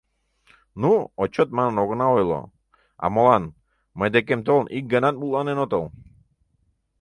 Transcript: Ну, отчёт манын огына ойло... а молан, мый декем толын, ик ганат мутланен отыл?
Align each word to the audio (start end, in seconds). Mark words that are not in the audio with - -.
Ну, 0.81 0.91
отчёт 1.21 1.49
манын 1.57 1.75
огына 1.83 2.07
ойло... 2.17 2.41
а 3.03 3.05
молан, 3.13 3.43
мый 3.97 4.09
декем 4.15 4.41
толын, 4.47 4.67
ик 4.77 4.85
ганат 4.93 5.15
мутланен 5.17 5.57
отыл? 5.65 5.83